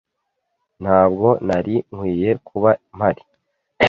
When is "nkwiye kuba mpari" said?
1.93-3.23